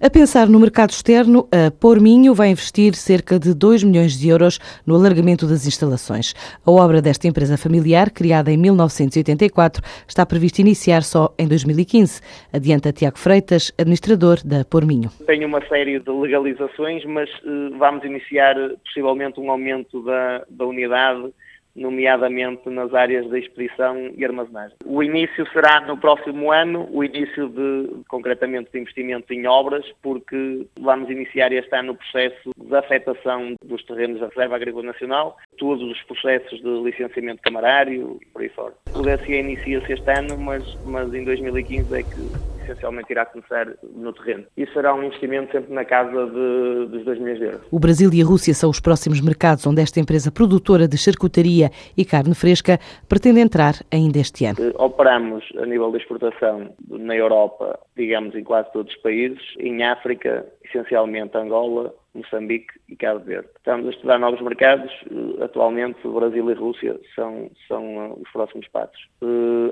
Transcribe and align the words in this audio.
A 0.00 0.08
pensar 0.08 0.48
no 0.48 0.60
mercado 0.60 0.90
externo, 0.90 1.48
a 1.50 1.72
Porminho 1.72 2.32
vai 2.32 2.50
investir 2.50 2.94
cerca 2.94 3.36
de 3.36 3.52
2 3.52 3.82
milhões 3.82 4.16
de 4.16 4.28
euros 4.28 4.60
no 4.86 4.94
alargamento 4.94 5.44
das 5.44 5.66
instalações. 5.66 6.34
A 6.64 6.70
obra 6.70 7.02
desta 7.02 7.26
empresa 7.26 7.58
familiar, 7.58 8.08
criada 8.12 8.52
em 8.52 8.56
1984, 8.56 9.82
está 10.06 10.24
prevista 10.24 10.60
iniciar 10.60 11.02
só 11.02 11.34
em 11.36 11.48
2015. 11.48 12.20
Adianta 12.52 12.92
Tiago 12.92 13.18
Freitas, 13.18 13.72
administrador 13.76 14.38
da 14.44 14.64
Porminho. 14.64 15.10
Tem 15.26 15.44
uma 15.44 15.60
série 15.66 15.98
de 15.98 16.10
legalizações, 16.12 17.04
mas 17.04 17.28
uh, 17.40 17.76
vamos 17.76 18.04
iniciar 18.04 18.54
possivelmente 18.84 19.40
um 19.40 19.50
aumento 19.50 20.00
da, 20.04 20.44
da 20.48 20.64
unidade 20.64 21.32
nomeadamente 21.78 22.68
nas 22.68 22.92
áreas 22.92 23.28
da 23.28 23.38
expedição 23.38 24.10
e 24.16 24.24
armazenagem. 24.24 24.76
O 24.84 25.02
início 25.02 25.46
será 25.52 25.80
no 25.80 25.96
próximo 25.96 26.52
ano, 26.52 26.88
o 26.90 27.02
início 27.04 27.48
de, 27.48 28.02
concretamente, 28.08 28.70
de 28.72 28.80
investimento 28.80 29.32
em 29.32 29.46
obras, 29.46 29.84
porque 30.02 30.66
vamos 30.80 31.08
iniciar 31.10 31.52
este 31.52 31.74
ano 31.74 31.92
o 31.92 31.96
processo 31.96 32.50
de 32.56 32.76
afetação 32.76 33.54
dos 33.64 33.84
terrenos 33.84 34.20
da 34.20 34.28
Reserva 34.28 34.56
Agrícola 34.56 34.84
Nacional, 34.84 35.36
todos 35.56 35.82
os 35.82 36.02
processos 36.02 36.60
de 36.60 36.82
licenciamento 36.82 37.42
camarário 37.42 38.18
e 38.20 38.26
por 38.26 38.42
aí 38.42 38.48
fora. 38.48 38.74
O 38.94 39.02
DSE 39.02 39.32
inicia-se 39.32 39.92
este 39.92 40.10
ano, 40.10 40.36
mas, 40.38 40.62
mas 40.84 41.12
em 41.14 41.24
2015 41.24 41.94
é 41.94 42.02
que 42.02 42.47
essencialmente 42.68 43.10
irá 43.10 43.24
começar 43.24 43.66
no 43.94 44.12
terreno. 44.12 44.44
Isso 44.56 44.72
será 44.72 44.94
um 44.94 45.02
investimento 45.02 45.52
sempre 45.52 45.72
na 45.72 45.84
casa 45.84 46.26
de, 46.26 46.86
dos 46.86 47.04
2 47.04 47.18
milhões 47.18 47.38
de 47.38 47.44
euros. 47.46 47.60
O 47.70 47.78
Brasil 47.78 48.10
e 48.12 48.22
a 48.22 48.24
Rússia 48.24 48.54
são 48.54 48.70
os 48.70 48.80
próximos 48.80 49.20
mercados 49.20 49.66
onde 49.66 49.80
esta 49.80 50.00
empresa 50.00 50.30
produtora 50.30 50.86
de 50.86 50.98
charcutaria 50.98 51.70
e 51.96 52.04
carne 52.04 52.34
fresca 52.34 52.78
pretende 53.08 53.40
entrar 53.40 53.74
ainda 53.90 54.18
este 54.18 54.44
ano. 54.44 54.58
Eh, 54.60 54.72
operamos 54.76 55.44
a 55.60 55.66
nível 55.66 55.90
de 55.90 55.98
exportação 55.98 56.74
na 56.88 57.16
Europa, 57.16 57.78
digamos, 57.96 58.34
em 58.34 58.44
quase 58.44 58.70
todos 58.72 58.92
os 58.92 59.00
países, 59.00 59.42
em 59.58 59.82
África, 59.82 60.46
essencialmente 60.64 61.36
Angola, 61.36 61.94
Moçambique 62.14 62.74
e 62.88 62.96
Cabo 62.96 63.20
Verde. 63.20 63.48
Estamos 63.56 63.86
a 63.86 63.90
estudar 63.90 64.18
novos 64.18 64.40
mercados. 64.40 64.92
Eh, 65.10 65.44
atualmente, 65.44 66.06
Brasil 66.06 66.50
e 66.50 66.54
Rússia 66.54 66.98
são, 67.14 67.50
são 67.66 67.82
eh, 67.84 68.20
os 68.20 68.30
próximos 68.32 68.68
passos, 68.68 69.08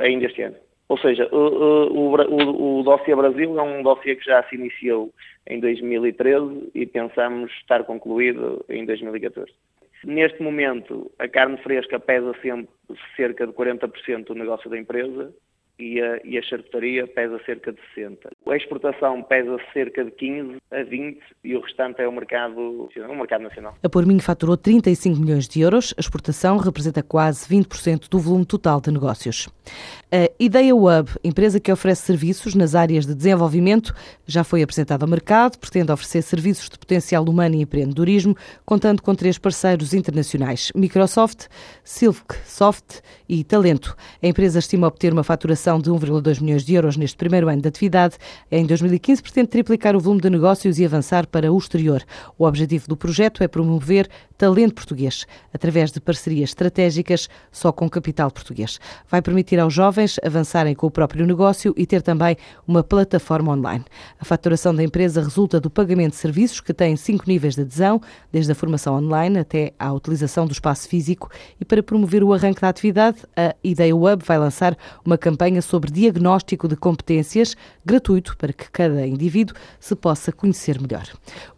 ainda 0.00 0.26
este 0.26 0.42
ano. 0.42 0.56
Ou 0.94 0.98
seja, 1.00 1.28
o, 1.32 1.36
o, 1.36 2.14
o, 2.14 2.78
o 2.78 2.82
dossiê 2.84 3.16
Brasil 3.16 3.58
é 3.58 3.62
um 3.62 3.82
dossiê 3.82 4.14
que 4.14 4.24
já 4.24 4.44
se 4.44 4.54
iniciou 4.54 5.12
em 5.44 5.58
2013 5.58 6.70
e 6.72 6.86
pensamos 6.86 7.50
estar 7.54 7.82
concluído 7.82 8.64
em 8.68 8.86
2014. 8.86 9.50
Neste 10.04 10.40
momento, 10.40 11.10
a 11.18 11.26
carne 11.26 11.56
fresca 11.64 11.98
pesa 11.98 12.32
sempre 12.40 12.68
cerca 13.16 13.44
de 13.44 13.52
40% 13.52 14.26
do 14.26 14.36
negócio 14.36 14.70
da 14.70 14.78
empresa 14.78 15.34
e 15.78 16.00
a, 16.00 16.20
e 16.24 16.38
a 16.38 16.42
charcutaria 16.42 17.06
pesa 17.06 17.40
cerca 17.44 17.72
de 17.72 17.78
60. 17.94 18.30
A 18.46 18.56
exportação 18.56 19.22
pesa 19.22 19.58
cerca 19.72 20.04
de 20.04 20.10
15 20.12 20.56
a 20.70 20.82
20 20.82 21.20
e 21.42 21.56
o 21.56 21.60
restante 21.60 22.00
é 22.00 22.08
o 22.08 22.12
mercado, 22.12 22.88
o 22.96 23.16
mercado 23.16 23.42
nacional. 23.42 23.74
A 23.82 23.88
Porminho 23.88 24.20
faturou 24.20 24.56
35 24.56 25.20
milhões 25.20 25.48
de 25.48 25.60
euros. 25.60 25.94
A 25.96 26.00
exportação 26.00 26.56
representa 26.58 27.02
quase 27.02 27.48
20% 27.48 28.08
do 28.08 28.18
volume 28.18 28.46
total 28.46 28.80
de 28.80 28.90
negócios. 28.90 29.48
A 30.12 30.30
Ideia 30.38 30.74
Hub, 30.74 31.10
empresa 31.24 31.58
que 31.58 31.72
oferece 31.72 32.02
serviços 32.02 32.54
nas 32.54 32.74
áreas 32.74 33.06
de 33.06 33.14
desenvolvimento, 33.14 33.92
já 34.26 34.44
foi 34.44 34.62
apresentada 34.62 35.04
ao 35.04 35.10
mercado, 35.10 35.58
pretende 35.58 35.90
oferecer 35.90 36.22
serviços 36.22 36.68
de 36.68 36.78
potencial 36.78 37.24
humano 37.24 37.56
e 37.56 37.62
empreendedorismo, 37.62 38.36
contando 38.64 39.02
com 39.02 39.14
três 39.14 39.38
parceiros 39.38 39.92
internacionais, 39.92 40.70
Microsoft, 40.74 41.46
Silksoft 41.82 43.00
e 43.28 43.42
Talento. 43.42 43.96
A 44.22 44.26
empresa 44.26 44.58
estima 44.58 44.86
obter 44.86 45.12
uma 45.12 45.24
faturação 45.24 45.63
de 45.64 45.90
1,2 45.90 46.40
milhões 46.40 46.64
de 46.64 46.74
euros 46.74 46.96
neste 46.96 47.16
primeiro 47.16 47.48
ano 47.48 47.62
de 47.62 47.68
atividade. 47.68 48.16
Em 48.50 48.66
2015 48.66 49.22
pretende 49.22 49.48
triplicar 49.48 49.96
o 49.96 50.00
volume 50.00 50.20
de 50.20 50.28
negócios 50.28 50.78
e 50.78 50.84
avançar 50.84 51.26
para 51.26 51.50
o 51.52 51.58
exterior. 51.58 52.02
O 52.38 52.44
objetivo 52.44 52.86
do 52.86 52.96
projeto 52.96 53.42
é 53.42 53.48
promover 53.48 54.08
talento 54.36 54.74
português, 54.74 55.26
através 55.52 55.90
de 55.92 56.00
parcerias 56.00 56.50
estratégicas 56.50 57.28
só 57.50 57.72
com 57.72 57.88
capital 57.88 58.30
português. 58.30 58.78
Vai 59.08 59.22
permitir 59.22 59.58
aos 59.58 59.72
jovens 59.72 60.18
avançarem 60.24 60.74
com 60.74 60.86
o 60.86 60.90
próprio 60.90 61.26
negócio 61.26 61.72
e 61.76 61.86
ter 61.86 62.02
também 62.02 62.36
uma 62.66 62.82
plataforma 62.82 63.52
online. 63.52 63.84
A 64.18 64.24
faturação 64.24 64.74
da 64.74 64.82
empresa 64.82 65.22
resulta 65.22 65.60
do 65.60 65.70
pagamento 65.70 66.12
de 66.12 66.18
serviços 66.18 66.60
que 66.60 66.74
tem 66.74 66.96
cinco 66.96 67.24
níveis 67.26 67.54
de 67.54 67.62
adesão, 67.62 68.00
desde 68.30 68.52
a 68.52 68.54
formação 68.54 68.96
online 68.96 69.38
até 69.38 69.72
à 69.78 69.92
utilização 69.92 70.46
do 70.46 70.52
espaço 70.52 70.88
físico. 70.88 71.30
E 71.60 71.64
para 71.64 71.82
promover 71.82 72.22
o 72.22 72.32
arranque 72.32 72.60
da 72.60 72.68
atividade, 72.68 73.18
a 73.36 73.54
Ideia 73.62 73.94
Web 73.94 74.24
vai 74.26 74.38
lançar 74.38 74.76
uma 75.04 75.16
campanha 75.16 75.53
sobre 75.62 75.90
diagnóstico 75.90 76.68
de 76.68 76.76
competências, 76.76 77.56
gratuito 77.84 78.36
para 78.36 78.52
que 78.52 78.70
cada 78.70 79.06
indivíduo 79.06 79.56
se 79.78 79.94
possa 79.94 80.32
conhecer 80.32 80.80
melhor. 80.80 81.06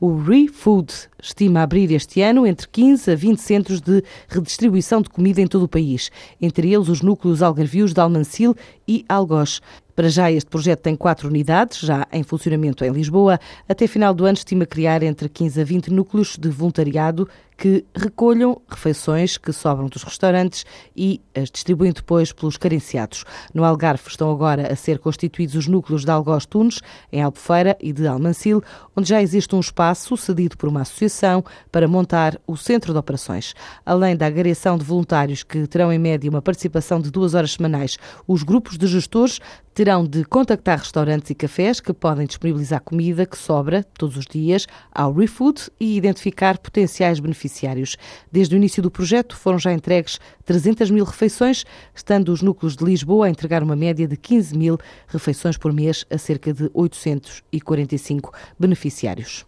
O 0.00 0.16
ReFood 0.16 0.92
estima 1.20 1.62
abrir 1.62 1.90
este 1.92 2.20
ano 2.22 2.46
entre 2.46 2.68
15 2.68 3.10
a 3.10 3.14
20 3.14 3.38
centros 3.38 3.80
de 3.80 4.02
redistribuição 4.28 5.02
de 5.02 5.10
comida 5.10 5.40
em 5.40 5.46
todo 5.46 5.64
o 5.64 5.68
país, 5.68 6.10
entre 6.40 6.72
eles 6.72 6.88
os 6.88 7.02
núcleos 7.02 7.42
algarvios 7.42 7.92
de 7.92 8.00
Almancil 8.00 8.54
e 8.86 9.04
Algoz. 9.08 9.60
Para 9.96 10.10
já, 10.10 10.30
este 10.30 10.50
projeto 10.50 10.80
tem 10.80 10.94
quatro 10.94 11.26
unidades, 11.26 11.78
já 11.78 12.06
em 12.12 12.22
funcionamento 12.22 12.84
em 12.84 12.90
Lisboa. 12.90 13.40
Até 13.66 13.86
final 13.86 14.12
do 14.12 14.26
ano, 14.26 14.36
estima 14.36 14.66
criar 14.66 15.02
entre 15.02 15.26
15 15.26 15.58
a 15.58 15.64
20 15.64 15.90
núcleos 15.90 16.36
de 16.38 16.50
voluntariado 16.50 17.26
que 17.56 17.84
recolham 17.94 18.60
refeições 18.68 19.38
que 19.38 19.52
sobram 19.52 19.88
dos 19.88 20.02
restaurantes 20.02 20.64
e 20.94 21.20
as 21.34 21.50
distribuem 21.50 21.92
depois 21.92 22.32
pelos 22.32 22.56
carenciados. 22.56 23.24
No 23.54 23.64
Algarve 23.64 24.02
estão 24.08 24.30
agora 24.30 24.72
a 24.72 24.76
ser 24.76 24.98
constituídos 24.98 25.54
os 25.54 25.66
núcleos 25.66 26.04
de 26.04 26.10
Algoz 26.10 26.44
Tunes, 26.46 26.80
em 27.10 27.22
Albufeira 27.22 27.76
e 27.80 27.92
de 27.92 28.06
Almancil, 28.06 28.62
onde 28.94 29.08
já 29.08 29.22
existe 29.22 29.54
um 29.54 29.60
espaço 29.60 30.16
cedido 30.16 30.56
por 30.56 30.68
uma 30.68 30.82
associação 30.82 31.44
para 31.72 31.88
montar 31.88 32.38
o 32.46 32.56
centro 32.56 32.92
de 32.92 32.98
operações. 32.98 33.54
Além 33.84 34.16
da 34.16 34.26
agregação 34.26 34.76
de 34.76 34.84
voluntários 34.84 35.42
que 35.42 35.66
terão 35.66 35.92
em 35.92 35.98
média 35.98 36.30
uma 36.30 36.42
participação 36.42 37.00
de 37.00 37.10
duas 37.10 37.34
horas 37.34 37.52
semanais, 37.52 37.96
os 38.26 38.42
grupos 38.42 38.76
de 38.76 38.86
gestores 38.86 39.40
terão 39.76 40.06
de 40.06 40.24
contactar 40.24 40.78
restaurantes 40.78 41.28
e 41.28 41.34
cafés 41.34 41.80
que 41.80 41.92
podem 41.92 42.26
disponibilizar 42.26 42.80
comida 42.80 43.26
que 43.26 43.36
sobra 43.36 43.84
todos 43.98 44.16
os 44.16 44.24
dias 44.24 44.66
ao 44.90 45.12
ReFood 45.12 45.70
e 45.78 45.98
identificar 45.98 46.56
potenciais 46.56 47.20
beneficiários. 47.46 47.96
Desde 48.30 48.54
o 48.54 48.58
início 48.58 48.82
do 48.82 48.90
projeto 48.90 49.36
foram 49.36 49.58
já 49.58 49.72
entregues 49.72 50.18
300 50.44 50.90
mil 50.90 51.04
refeições, 51.04 51.64
estando 51.94 52.30
os 52.30 52.42
núcleos 52.42 52.76
de 52.76 52.84
Lisboa 52.84 53.26
a 53.26 53.30
entregar 53.30 53.62
uma 53.62 53.76
média 53.76 54.06
de 54.06 54.16
15 54.16 54.56
mil 54.56 54.78
refeições 55.06 55.56
por 55.56 55.72
mês 55.72 56.04
a 56.10 56.18
cerca 56.18 56.52
de 56.52 56.70
845 56.74 58.32
beneficiários. 58.58 59.46